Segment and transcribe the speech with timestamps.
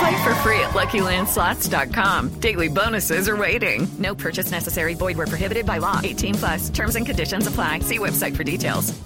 [0.00, 2.40] Play for free at LuckyLandSlots.com.
[2.40, 3.86] Daily bonuses are waiting.
[3.98, 4.94] No purchase necessary.
[4.94, 6.00] Void where prohibited by law.
[6.02, 6.70] 18 plus.
[6.70, 7.80] Terms and conditions apply.
[7.80, 8.98] See website for details.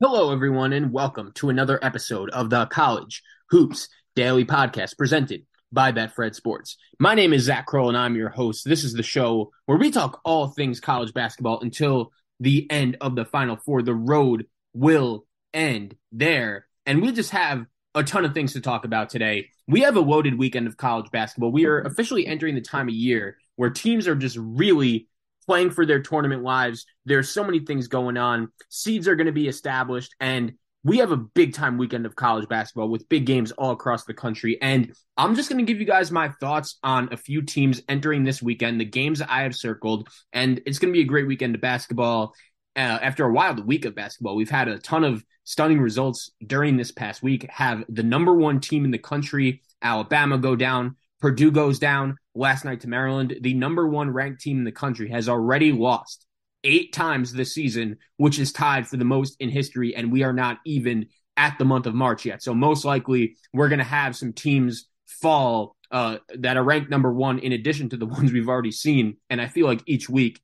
[0.00, 5.90] Hello, everyone, and welcome to another episode of the College Hoops Daily Podcast presented by
[5.90, 6.76] Betfred Sports.
[6.98, 8.66] My name is Zac Kroll, and I'm your host.
[8.66, 13.16] This is the show where we talk all things college basketball until the end of
[13.16, 13.80] the Final Four.
[13.80, 16.66] The road will end there.
[16.84, 19.48] And we just have a ton of things to talk about today.
[19.66, 21.52] We have a loaded weekend of college basketball.
[21.52, 21.86] We are mm-hmm.
[21.86, 25.08] officially entering the time of year where teams are just really
[25.46, 26.86] playing for their tournament lives.
[27.04, 28.52] There's so many things going on.
[28.68, 30.52] Seeds are going to be established, and
[30.82, 34.14] we have a big time weekend of college basketball with big games all across the
[34.14, 34.60] country.
[34.62, 38.24] And I'm just going to give you guys my thoughts on a few teams entering
[38.24, 40.08] this weekend, the games I have circled.
[40.32, 42.32] And it's going to be a great weekend of basketball.
[42.80, 46.78] Uh, after a wild week of basketball, we've had a ton of stunning results during
[46.78, 47.46] this past week.
[47.50, 50.96] Have the number one team in the country, Alabama, go down.
[51.20, 53.36] Purdue goes down last night to Maryland.
[53.42, 56.24] The number one ranked team in the country has already lost
[56.64, 59.94] eight times this season, which is tied for the most in history.
[59.94, 62.42] And we are not even at the month of March yet.
[62.42, 67.12] So most likely we're going to have some teams fall uh, that are ranked number
[67.12, 69.18] one in addition to the ones we've already seen.
[69.28, 70.40] And I feel like each week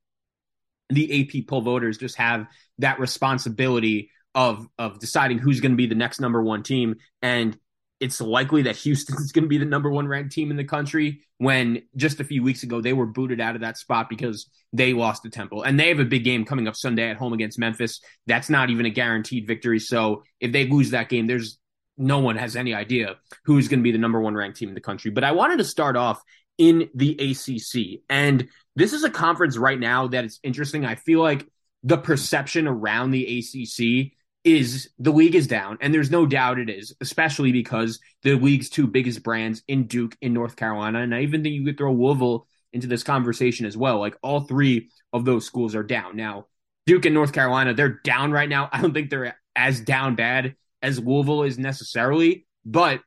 [0.90, 2.46] the AP poll voters just have
[2.78, 6.96] that responsibility of of deciding who's going to be the next number one team.
[7.22, 7.58] And
[7.98, 10.64] it's likely that Houston is going to be the number one ranked team in the
[10.64, 14.48] country when just a few weeks ago they were booted out of that spot because
[14.72, 15.62] they lost to Temple.
[15.62, 18.00] And they have a big game coming up Sunday at home against Memphis.
[18.26, 19.80] That's not even a guaranteed victory.
[19.80, 21.58] So if they lose that game, there's
[21.98, 24.74] no one has any idea who's going to be the number one ranked team in
[24.74, 25.10] the country.
[25.10, 26.20] But I wanted to start off
[26.58, 28.02] in the ACC.
[28.08, 30.84] And this is a conference right now that is interesting.
[30.84, 31.46] I feel like
[31.82, 34.12] the perception around the ACC
[34.44, 38.70] is the league is down, and there's no doubt it is, especially because the league's
[38.70, 41.92] two biggest brands in Duke in North Carolina, and I even think you could throw
[41.92, 43.98] Louisville into this conversation as well.
[43.98, 46.46] Like all three of those schools are down now.
[46.86, 48.68] Duke and North Carolina, they're down right now.
[48.72, 53.00] I don't think they're as down bad as Louisville is necessarily, but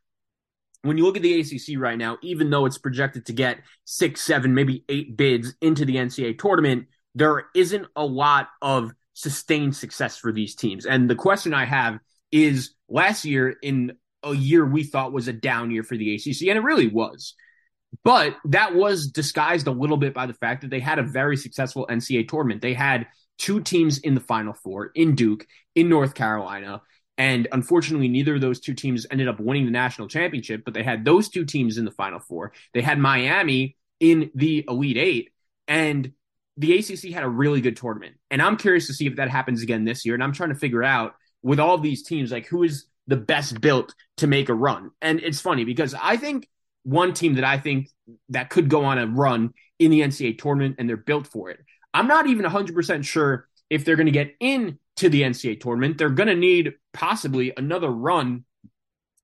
[0.81, 4.21] when you look at the ACC right now, even though it's projected to get six,
[4.21, 10.17] seven, maybe eight bids into the NCAA tournament, there isn't a lot of sustained success
[10.17, 10.85] for these teams.
[10.85, 11.99] And the question I have
[12.31, 16.47] is last year, in a year we thought was a down year for the ACC,
[16.47, 17.35] and it really was.
[18.03, 21.35] But that was disguised a little bit by the fact that they had a very
[21.35, 22.61] successful NCAA tournament.
[22.61, 23.07] They had
[23.37, 25.45] two teams in the Final Four in Duke,
[25.75, 26.81] in North Carolina.
[27.19, 30.83] And unfortunately, neither of those two teams ended up winning the national championship, but they
[30.83, 32.53] had those two teams in the Final Four.
[32.73, 35.29] They had Miami in the Elite Eight.
[35.67, 36.13] And
[36.57, 39.63] the ACC had a really good tournament, and I'm curious to see if that happens
[39.63, 40.13] again this year.
[40.13, 43.61] And I'm trying to figure out with all these teams, like who is the best
[43.61, 44.91] built to make a run.
[45.01, 46.49] And it's funny because I think
[46.83, 47.89] one team that I think
[48.29, 51.59] that could go on a run in the NCAA tournament, and they're built for it.
[51.93, 54.35] I'm not even 100% sure if they're going to get
[54.99, 55.97] into the NCAA tournament.
[55.97, 58.43] They're going to need possibly another run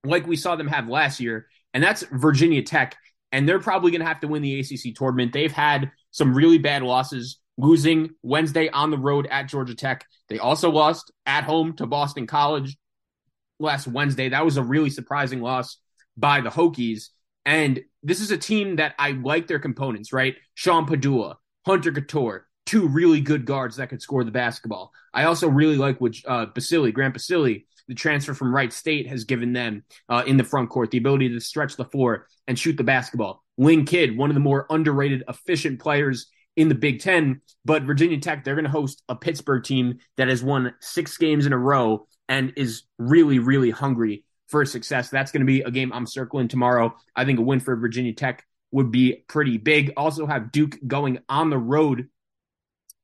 [0.03, 2.95] like we saw them have last year, and that's Virginia Tech.
[3.31, 5.33] And they're probably going to have to win the ACC tournament.
[5.33, 10.05] They've had some really bad losses, losing Wednesday on the road at Georgia Tech.
[10.29, 12.77] They also lost at home to Boston College
[13.59, 14.29] last Wednesday.
[14.29, 15.77] That was a really surprising loss
[16.15, 17.09] by the Hokies.
[17.45, 20.35] And this is a team that I like their components, right?
[20.53, 21.35] Sean Pedulla,
[21.65, 24.91] Hunter Cattoor, two really good guards that could score the basketball.
[25.13, 29.23] I also really like what uh, Basile, Grant Basile, the transfer from Wright State, has
[29.23, 32.77] given them uh, in the front court, the ability to stretch the floor and shoot
[32.77, 33.43] the basketball.
[33.57, 37.41] Lynn Kidd, one of the more underrated, efficient players in the Big Ten.
[37.63, 41.45] But Virginia Tech, they're going to host a Pittsburgh team that has won six games
[41.45, 45.09] in a row and is really, really hungry for success.
[45.09, 46.95] That's going to be a game I'm circling tomorrow.
[47.15, 49.93] I think a win for Virginia Tech would be pretty big.
[49.95, 52.09] Also have Duke going on the road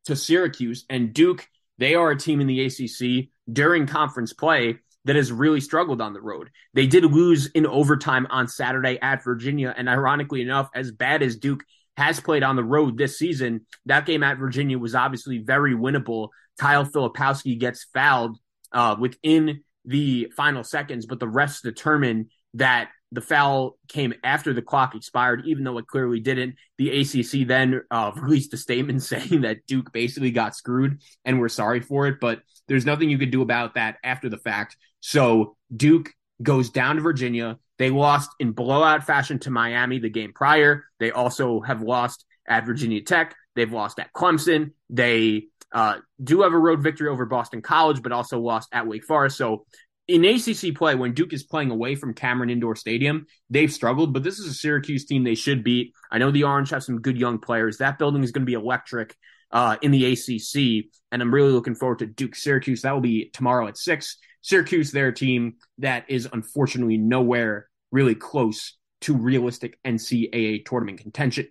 [0.06, 0.86] to Syracuse.
[0.90, 5.62] And Duke, they are a team in the ACC during conference play that has really
[5.62, 6.50] struggled on the road.
[6.74, 9.74] They did lose in overtime on Saturday at Virginia.
[9.76, 11.64] And ironically enough, as bad as Duke
[11.98, 16.30] has played on the road this season, that game at Virginia was obviously very winnable.
[16.60, 18.38] Kyle Filipowski gets fouled
[18.72, 24.62] uh, within the final seconds, but the refs determine that the foul came after the
[24.62, 26.56] clock expired, even though it clearly didn't.
[26.78, 31.50] The ACC then uh, released a statement saying that Duke basically got screwed and we're
[31.50, 34.78] sorry for it, but there's nothing you could do about that after the fact.
[35.02, 36.12] So Duke
[36.42, 37.58] goes down to Virginia.
[37.78, 40.86] They lost in blowout fashion to Miami the game prior.
[41.00, 43.36] They also have lost at Virginia Tech.
[43.56, 44.72] They've lost at Clemson.
[44.90, 49.06] They uh, do have a road victory over Boston College, but also lost at Wake
[49.06, 49.38] Forest.
[49.38, 49.66] So
[50.12, 54.24] in ACC play, when Duke is playing away from Cameron Indoor Stadium, they've struggled, but
[54.24, 55.94] this is a Syracuse team they should beat.
[56.12, 57.78] I know the Orange have some good young players.
[57.78, 59.16] That building is going to be electric
[59.52, 62.82] uh, in the ACC, and I'm really looking forward to Duke Syracuse.
[62.82, 64.18] That will be tomorrow at 6.
[64.42, 71.48] Syracuse, their team that is unfortunately nowhere really close to realistic NCAA tournament contention.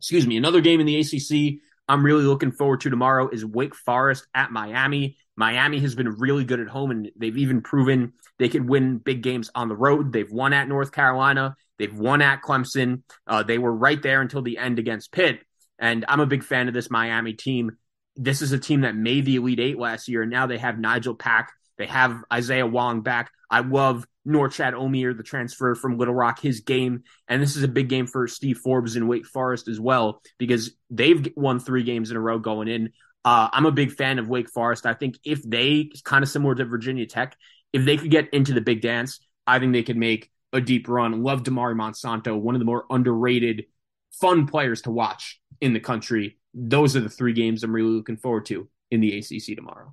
[0.00, 0.36] Excuse me.
[0.36, 4.50] Another game in the ACC I'm really looking forward to tomorrow is Wake Forest at
[4.50, 5.16] Miami.
[5.36, 9.22] Miami has been really good at home, and they've even proven they can win big
[9.22, 10.12] games on the road.
[10.12, 13.02] They've won at North Carolina, they've won at Clemson.
[13.26, 15.40] Uh, they were right there until the end against Pitt,
[15.78, 17.72] and I'm a big fan of this Miami team.
[18.16, 20.78] This is a team that made the Elite Eight last year, and now they have
[20.78, 21.52] Nigel Pack.
[21.76, 23.30] They have Isaiah Wong back.
[23.50, 27.04] I love Norchad Omier, the transfer from Little Rock, his game.
[27.28, 30.72] And this is a big game for Steve Forbes and Wake Forest as well, because
[30.90, 32.92] they've won three games in a row going in.
[33.26, 34.86] Uh, I'm a big fan of Wake Forest.
[34.86, 37.36] I think if they, kind of similar to Virginia Tech,
[37.72, 39.18] if they could get into the big dance,
[39.48, 41.24] I think they could make a deep run.
[41.24, 43.64] Love Damari Monsanto, one of the more underrated,
[44.12, 46.38] fun players to watch in the country.
[46.54, 49.92] Those are the three games I'm really looking forward to in the ACC tomorrow.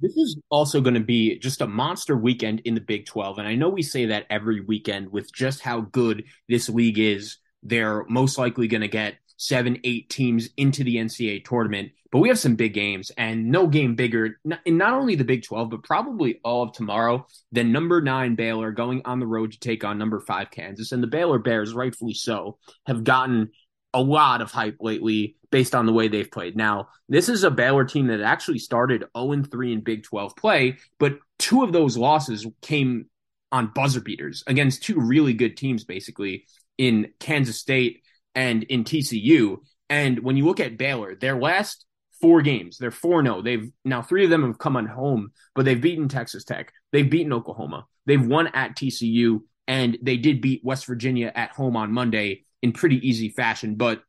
[0.00, 3.38] This is also going to be just a monster weekend in the Big 12.
[3.38, 7.36] And I know we say that every weekend with just how good this league is.
[7.62, 11.92] They're most likely going to get seven, eight teams into the NCAA tournament.
[12.10, 15.44] But we have some big games and no game bigger in not only the Big
[15.44, 19.58] 12, but probably all of tomorrow than number nine Baylor going on the road to
[19.58, 20.92] take on number five Kansas.
[20.92, 23.50] And the Baylor Bears, rightfully so, have gotten
[23.94, 26.56] a lot of hype lately based on the way they've played.
[26.56, 30.78] Now, this is a Baylor team that actually started 0 3 in Big 12 play,
[30.98, 33.06] but two of those losses came
[33.52, 36.46] on buzzer beaters against two really good teams, basically
[36.76, 38.02] in Kansas State
[38.38, 39.58] and in TCU.
[39.90, 41.84] And when you look at Baylor, their last
[42.20, 43.42] four games, they're 4 0.
[43.42, 47.10] They've now three of them have come on home, but they've beaten Texas Tech, they've
[47.10, 51.92] beaten Oklahoma, they've won at TCU, and they did beat West Virginia at home on
[51.92, 53.74] Monday in pretty easy fashion.
[53.74, 54.04] But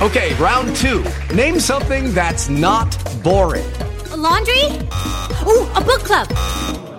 [0.00, 1.04] okay, round two.
[1.34, 3.68] Name something that's not boring.
[4.12, 4.62] A laundry?
[5.44, 6.28] Ooh, a book club.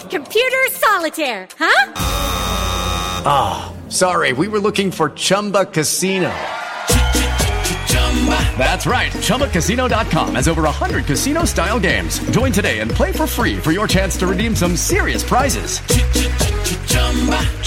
[0.10, 1.94] Computer solitaire, huh?
[3.26, 6.32] Ah, oh, sorry, we were looking for Chumba Casino.
[8.58, 9.12] That's right.
[9.12, 12.20] ChumbaCasino.com has over 100 casino style games.
[12.32, 15.80] Join today and play for free for your chance to redeem some serious prizes.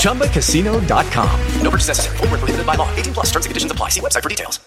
[0.02, 1.40] ChumbaCasino.com.
[1.62, 2.16] No purchase necessary.
[2.18, 2.94] Full prohibited by law.
[2.96, 3.88] 18 plus terms and conditions apply.
[3.88, 4.60] See website for details.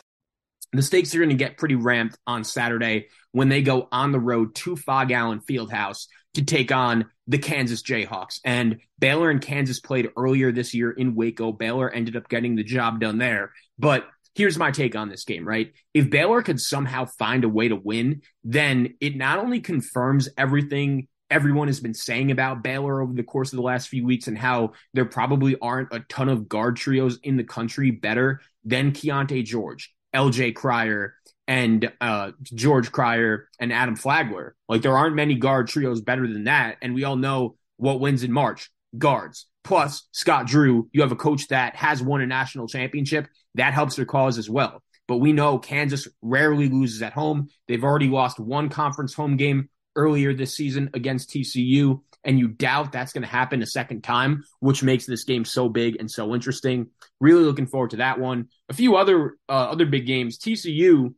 [0.74, 4.20] The stakes are going to get pretty ramped on Saturday when they go on the
[4.20, 8.40] road to Phog Allen Fieldhouse to take on the Kansas Jayhawks.
[8.44, 11.52] And Baylor and Kansas played earlier this year in Waco.
[11.52, 13.52] Baylor ended up getting the job done there.
[13.80, 15.74] But here's my take on this game, right?
[15.94, 21.08] If Baylor could somehow find a way to win, then it not only confirms everything
[21.32, 24.38] everyone has been saying about Baylor over the course of the last few weeks and
[24.38, 29.44] how there probably aren't a ton of guard trios in the country better than Keyonte
[29.44, 31.16] George, LJ Cryer,
[31.48, 34.56] and uh, George Cryer and Adam Flagler.
[34.68, 36.78] Like there aren't many guard trios better than that.
[36.82, 39.46] And we all know what wins in March guards.
[39.64, 43.28] Plus, Scott Drew, you have a coach that has won a national championship.
[43.56, 44.84] That helps their cause as well.
[45.08, 47.50] But we know Kansas rarely loses at home.
[47.68, 52.92] They've already lost one conference home game earlier this season against TCU, and you doubt
[52.92, 56.34] that's going to happen a second time, which makes this game so big and so
[56.34, 56.88] interesting.
[57.20, 58.50] Really looking forward to that one.
[58.70, 60.38] A few other uh, other big games.
[60.38, 61.14] TCU.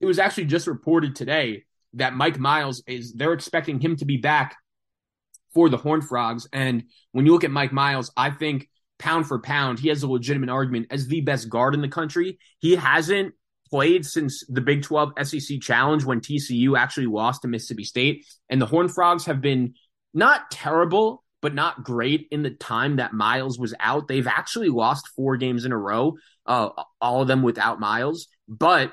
[0.00, 1.64] It was actually just reported today
[1.94, 3.12] that Mike Miles is.
[3.12, 4.56] They're expecting him to be back
[5.52, 8.68] for the Horn Frogs, and when you look at Mike Miles, I think
[9.00, 12.38] pound for pound, he has a legitimate argument as the best guard in the country.
[12.58, 13.34] He hasn't
[13.68, 18.26] played since the Big 12 SEC Challenge when TCU actually lost to Mississippi State.
[18.48, 19.74] And the Horned Frogs have been
[20.12, 24.06] not terrible, but not great in the time that Miles was out.
[24.06, 26.16] They've actually lost four games in a row,
[26.46, 28.28] uh, all of them without Miles.
[28.48, 28.92] But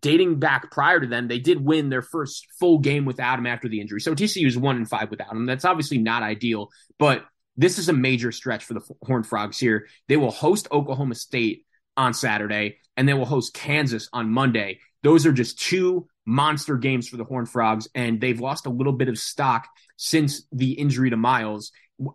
[0.00, 3.68] dating back prior to then, they did win their first full game without him after
[3.68, 4.00] the injury.
[4.00, 5.46] So TCU is one and five without him.
[5.46, 7.24] That's obviously not ideal, but
[7.56, 9.88] this is a major stretch for the Horned Frogs here.
[10.06, 11.66] They will host Oklahoma State
[11.96, 14.78] on Saturday, and they will host Kansas on Monday.
[15.02, 18.92] Those are just two monster games for the Horned Frogs, and they've lost a little
[18.92, 19.66] bit of stock
[19.98, 21.70] since the injury to Miles.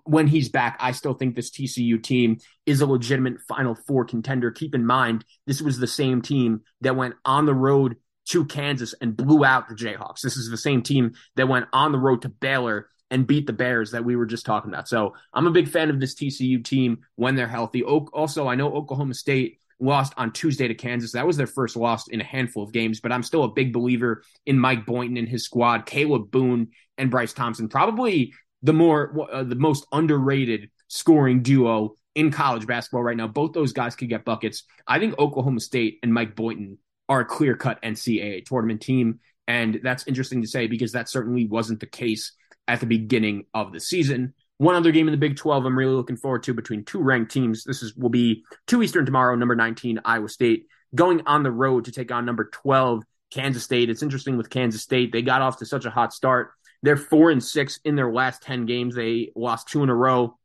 [0.05, 4.49] When he's back, I still think this TCU team is a legitimate Final Four contender.
[4.49, 7.97] Keep in mind, this was the same team that went on the road
[8.29, 10.21] to Kansas and blew out the Jayhawks.
[10.21, 13.53] This is the same team that went on the road to Baylor and beat the
[13.53, 14.87] Bears that we were just talking about.
[14.87, 17.83] So I'm a big fan of this TCU team when they're healthy.
[17.83, 21.13] Also, I know Oklahoma State lost on Tuesday to Kansas.
[21.13, 23.73] That was their first loss in a handful of games, but I'm still a big
[23.73, 27.69] believer in Mike Boynton and his squad, Kalib Boone and Bryce Thompson.
[27.69, 33.27] Probably the more uh, the most underrated scoring duo in college basketball right now.
[33.27, 34.63] Both those guys could get buckets.
[34.87, 36.77] I think Oklahoma State and Mike Boynton
[37.09, 39.19] are a clear cut NCAA tournament team.
[39.47, 42.31] And that's interesting to say because that certainly wasn't the case
[42.67, 44.33] at the beginning of the season.
[44.57, 47.31] One other game in the Big 12 I'm really looking forward to between two ranked
[47.31, 47.63] teams.
[47.63, 51.85] This is will be 2 Eastern tomorrow, number 19 Iowa State going on the road
[51.85, 53.89] to take on number 12 Kansas State.
[53.89, 55.11] It's interesting with Kansas State.
[55.11, 56.51] They got off to such a hot start.
[56.83, 58.95] They're 4 and 6 in their last 10 games.
[58.95, 60.37] They lost 2 in a row.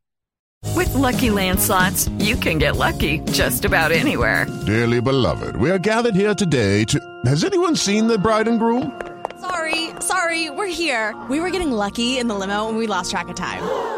[0.74, 4.46] With Lucky Land slots, you can get lucky just about anywhere.
[4.66, 9.00] Dearly beloved, we are gathered here today to Has anyone seen the bride and groom?
[9.40, 11.16] Sorry, sorry, we're here.
[11.28, 13.97] We were getting lucky in the limo and we lost track of time.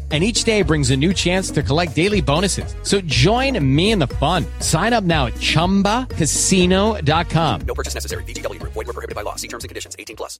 [0.11, 2.75] and each day brings a new chance to collect daily bonuses.
[2.83, 4.45] So join me in the fun.
[4.59, 7.61] Sign up now at ChumbaCasino.com.
[7.61, 8.25] No purchase necessary.
[8.25, 8.61] VGW.
[8.63, 9.35] Void were prohibited by law.
[9.35, 9.95] See terms and conditions.
[9.97, 10.37] 18 plus.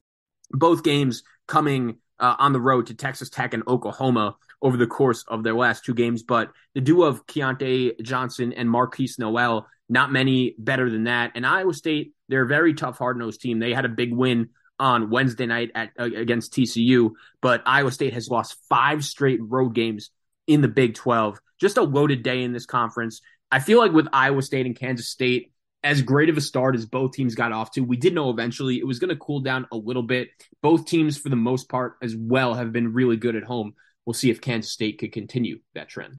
[0.50, 5.24] Both games coming uh, on the road to Texas Tech and Oklahoma over the course
[5.28, 6.22] of their last two games.
[6.22, 11.32] But the duo of Keyontae Johnson and Markquis Nowell, not many better than that.
[11.34, 13.58] And Iowa State, they're a very tough, hard-nosed team.
[13.58, 18.14] They had a big win on Wednesday night at uh, against TCU, but Iowa State
[18.14, 20.10] has lost five straight road games
[20.46, 21.40] in the Big 12.
[21.60, 23.20] Just a loaded day in this conference.
[23.50, 25.52] I feel like with Iowa State and Kansas State,
[25.84, 28.78] as great of a start as both teams got off to, we did know eventually
[28.78, 30.28] it was going to cool down a little bit.
[30.62, 33.74] Both teams, for the most part, as well, have been really good at home.
[34.06, 36.18] We'll see if Kansas State could continue that trend.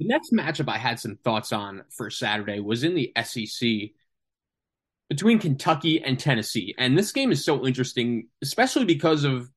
[0.00, 3.90] The next matchup I had some thoughts on for Saturday was in the SEC
[5.08, 6.74] between Kentucky and Tennessee.
[6.78, 9.50] And this game is so interesting, especially because of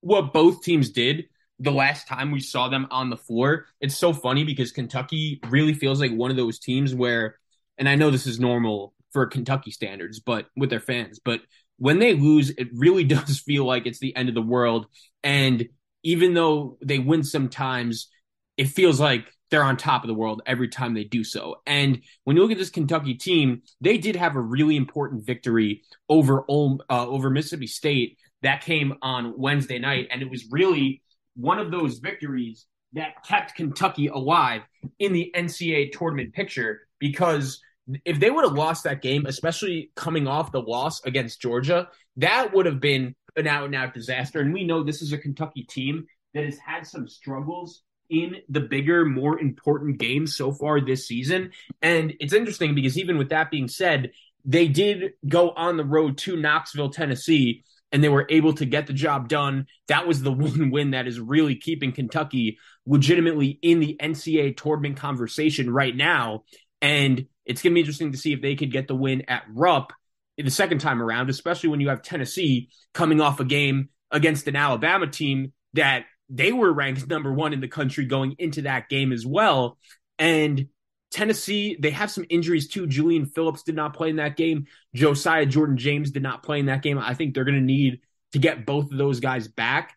[0.00, 1.26] what both teams did
[1.58, 3.66] the last time we saw them on the floor.
[3.80, 7.36] It's so funny because Kentucky really feels like one of those teams where,
[7.78, 11.40] and I know this is normal for Kentucky standards, but with their fans, but
[11.78, 14.86] when they lose, it really does feel like it's the end of the world.
[15.24, 15.68] And
[16.02, 18.08] even though they win sometimes,
[18.56, 21.56] it feels like they're on top of the world every time they do so.
[21.66, 25.82] And when you look at this Kentucky team, they did have a really important victory
[26.08, 31.02] over uh, over Mississippi State that came on Wednesday night, and it was really
[31.34, 34.62] one of those victories that kept Kentucky alive
[34.98, 37.60] in the NCAA tournament picture because
[38.04, 42.52] if they would have lost that game, especially coming off the loss against Georgia, that
[42.52, 44.40] would have been an out and out disaster.
[44.40, 48.60] And we know this is a Kentucky team that has had some struggles in the
[48.60, 51.52] bigger, more important games so far this season.
[51.82, 54.10] And it's interesting because even with that being said,
[54.44, 58.86] they did go on the road to Knoxville, Tennessee, and they were able to get
[58.86, 59.66] the job done.
[59.88, 64.96] That was the one win that is really keeping Kentucky legitimately in the NCAA tournament
[64.96, 66.44] conversation right now.
[66.80, 69.44] And it's going to be interesting to see if they could get the win at
[69.52, 69.92] Rupp
[70.36, 74.56] the second time around, especially when you have Tennessee coming off a game against an
[74.56, 79.12] Alabama team that they were ranked number one in the country going into that game
[79.12, 79.78] as well.
[80.18, 80.68] And
[81.10, 82.86] Tennessee, they have some injuries too.
[82.86, 84.66] Julian Phillips did not play in that game.
[84.94, 86.98] Josiah Jordan James did not play in that game.
[86.98, 88.00] I think they're going to need
[88.32, 89.94] to get both of those guys back.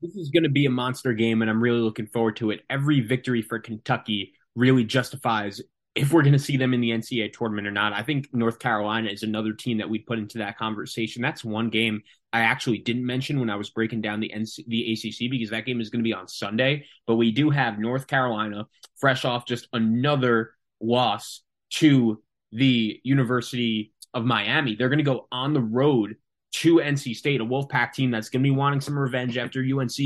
[0.00, 2.60] This is going to be a monster game, and I'm really looking forward to it.
[2.68, 5.62] Every victory for Kentucky really justifies
[5.94, 7.92] if we're going to see them in the NCAA tournament or not.
[7.92, 11.22] I think North Carolina is another team that we'd put into that conversation.
[11.22, 14.92] That's one game I actually didn't mention when I was breaking down the NC- the
[14.92, 16.86] ACC because that game is going to be on Sunday.
[17.06, 21.42] But we do have North Carolina fresh off just another loss
[21.74, 22.20] to
[22.50, 24.74] the University of Miami.
[24.74, 26.16] They're going to go on the road
[26.54, 29.96] to NC State, a Wolfpack team that's going to be wanting some revenge after UNC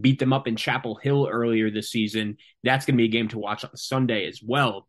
[0.00, 2.36] beat them up in Chapel Hill earlier this season.
[2.62, 4.88] That's going to be a game to watch on Sunday as well.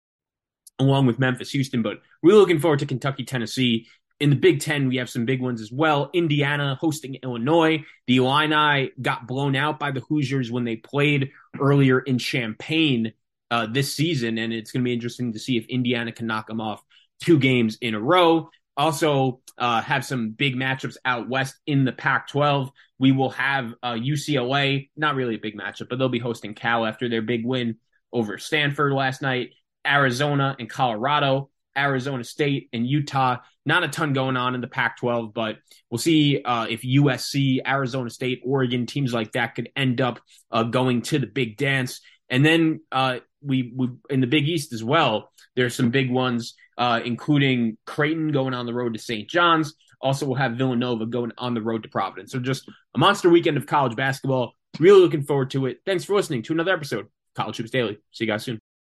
[0.81, 3.87] Along with Memphis, Houston, but we're looking forward to Kentucky, Tennessee.
[4.19, 6.09] In the Big Ten, we have some big ones as well.
[6.13, 7.83] Indiana hosting Illinois.
[8.07, 13.13] The Illini got blown out by the Hoosiers when they played earlier in Champaign
[13.49, 16.47] uh, this season, and it's going to be interesting to see if Indiana can knock
[16.47, 16.83] them off
[17.19, 18.49] two games in a row.
[18.77, 22.71] Also, uh, have some big matchups out west in the Pac 12.
[22.97, 26.85] We will have uh, UCLA, not really a big matchup, but they'll be hosting Cal
[26.85, 27.77] after their big win
[28.13, 29.51] over Stanford last night.
[29.85, 33.37] Arizona and Colorado, Arizona State and Utah.
[33.65, 35.57] Not a ton going on in the Pac 12, but
[35.89, 40.19] we'll see uh, if USC, Arizona State, Oregon, teams like that could end up
[40.51, 42.01] uh, going to the big dance.
[42.29, 45.31] And then uh, we, we in the Big East as well.
[45.55, 49.29] There's some big ones, uh, including Creighton going on the road to St.
[49.29, 49.75] John's.
[50.01, 52.31] Also, we'll have Villanova going on the road to Providence.
[52.31, 54.53] So just a monster weekend of college basketball.
[54.79, 55.81] Really looking forward to it.
[55.85, 57.97] Thanks for listening to another episode of College Hoops Daily.
[58.11, 58.70] See you guys soon.